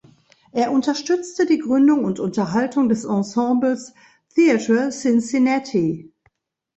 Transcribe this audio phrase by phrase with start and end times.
[0.51, 3.77] Er unterstützte die Gründung und Unterhaltung des Ensemble
[4.33, 6.11] Theatre Cincinnati.